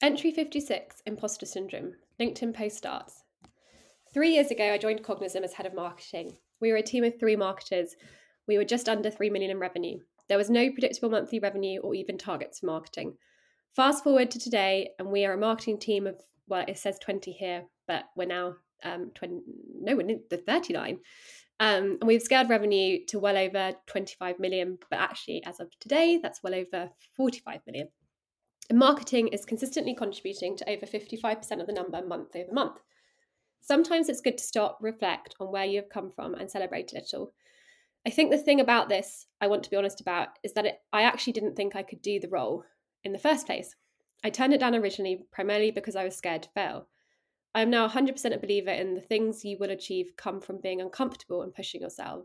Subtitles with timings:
[0.00, 3.24] Entry 56 Imposter Syndrome LinkedIn post starts.
[4.14, 6.36] Three years ago, I joined Cognism as head of marketing.
[6.60, 7.96] We were a team of three marketers.
[8.46, 9.98] We were just under 3 million in revenue.
[10.28, 13.16] There was no predictable monthly revenue or even targets for marketing.
[13.74, 16.14] Fast forward to today, and we are a marketing team of,
[16.46, 18.54] well, it says 20 here, but we're now
[18.84, 19.40] um, 20,
[19.80, 21.00] no, we're the 39.
[21.58, 26.20] Um, and we've scaled revenue to well over 25 million, but actually, as of today,
[26.22, 27.88] that's well over 45 million.
[28.72, 32.80] Marketing is consistently contributing to over 55% of the number month over month.
[33.62, 36.96] Sometimes it's good to stop, reflect on where you have come from, and celebrate a
[36.96, 37.32] little.
[38.06, 40.80] I think the thing about this, I want to be honest about, is that it,
[40.92, 42.64] I actually didn't think I could do the role
[43.04, 43.74] in the first place.
[44.22, 46.88] I turned it down originally primarily because I was scared to fail.
[47.54, 50.80] I am now 100% a believer in the things you will achieve come from being
[50.80, 52.24] uncomfortable and pushing yourself.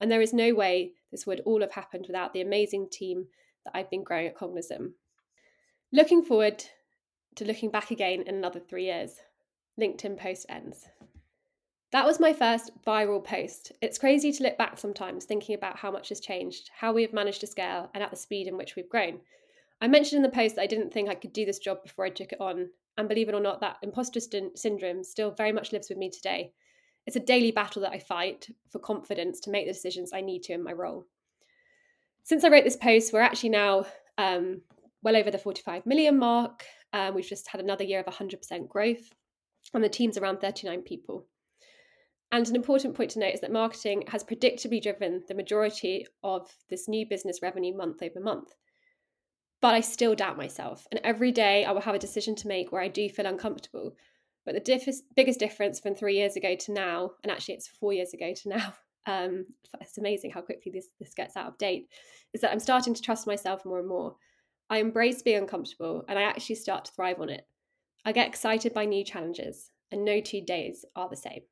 [0.00, 3.26] And there is no way this would all have happened without the amazing team
[3.64, 4.94] that I've been growing at Cognism.
[5.92, 6.64] Looking forward
[7.34, 9.16] to looking back again in another three years.
[9.80, 10.88] LinkedIn post ends.
[11.90, 13.72] That was my first viral post.
[13.82, 17.12] It's crazy to look back sometimes thinking about how much has changed, how we have
[17.12, 19.18] managed to scale, and at the speed in which we've grown.
[19.80, 22.04] I mentioned in the post that I didn't think I could do this job before
[22.04, 25.50] I took it on, and believe it or not, that imposter st- syndrome still very
[25.50, 26.52] much lives with me today.
[27.04, 30.44] It's a daily battle that I fight for confidence to make the decisions I need
[30.44, 31.06] to in my role.
[32.22, 33.86] Since I wrote this post, we're actually now
[34.18, 34.60] um,
[35.02, 36.64] well over the 45 million mark.
[36.92, 39.10] Um, we've just had another year of 100% growth,
[39.74, 41.26] and the team's around 39 people.
[42.32, 46.48] And an important point to note is that marketing has predictably driven the majority of
[46.68, 48.54] this new business revenue month over month.
[49.60, 50.86] But I still doubt myself.
[50.90, 53.94] And every day I will have a decision to make where I do feel uncomfortable.
[54.46, 57.92] But the diff- biggest difference from three years ago to now, and actually it's four
[57.92, 58.74] years ago to now,
[59.06, 59.46] um,
[59.80, 61.88] it's amazing how quickly this, this gets out of date,
[62.32, 64.14] is that I'm starting to trust myself more and more.
[64.70, 67.46] I embrace being uncomfortable and I actually start to thrive on it.
[68.04, 71.42] I get excited by new challenges, and no two days are the same.